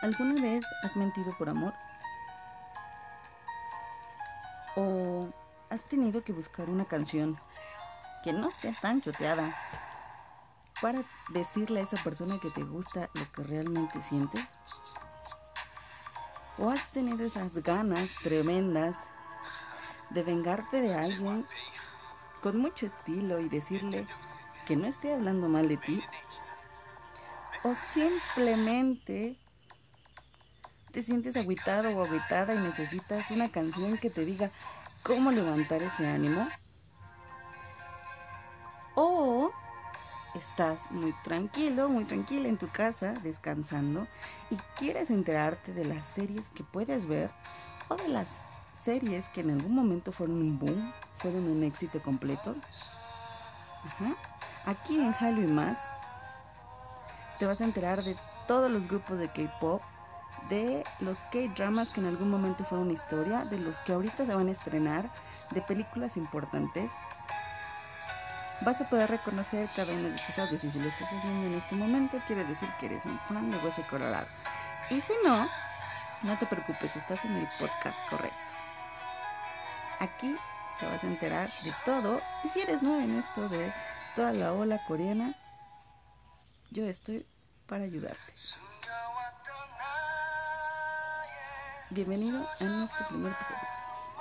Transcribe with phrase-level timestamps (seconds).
[0.00, 1.74] ¿Alguna vez has mentido por amor?
[4.76, 5.28] ¿O
[5.70, 7.36] has tenido que buscar una canción
[8.22, 9.52] que no esté tan choteada
[10.80, 14.44] para decirle a esa persona que te gusta lo que realmente sientes?
[16.58, 18.96] ¿O has tenido esas ganas tremendas
[20.10, 21.44] de vengarte de alguien
[22.40, 24.06] con mucho estilo y decirle
[24.64, 26.04] que no esté hablando mal de ti?
[27.64, 29.36] ¿O simplemente
[30.98, 34.50] te sientes agüitado o agüitada y necesitas una canción que te diga
[35.04, 36.44] cómo levantar ese ánimo?
[38.96, 39.52] ¿O
[40.34, 44.08] estás muy tranquilo, muy tranquila en tu casa, descansando,
[44.50, 47.30] y quieres enterarte de las series que puedes ver
[47.86, 48.40] o de las
[48.82, 52.56] series que en algún momento fueron un boom, fueron un éxito completo.
[54.66, 55.78] Aquí en Halo y más
[57.38, 58.16] te vas a enterar de
[58.48, 59.80] todos los grupos de K-pop,
[60.48, 64.48] de los K-dramas que en algún momento fueron historia, de los que ahorita se van
[64.48, 65.10] a estrenar,
[65.52, 66.90] de películas importantes
[68.62, 71.54] vas a poder reconocer cada uno de estos audios y si lo estás haciendo en
[71.54, 74.26] este momento quiere decir que eres un fan de Hueso Colorado.
[74.90, 75.48] Y si no,
[76.22, 78.54] no te preocupes, estás en el podcast correcto.
[80.00, 80.36] Aquí
[80.78, 83.72] te vas a enterar de todo y si eres nuevo en esto de
[84.14, 85.34] toda la ola coreana,
[86.70, 87.24] yo estoy
[87.66, 88.32] para ayudarte.
[91.90, 93.77] Bienvenido a nuestro primer episodio.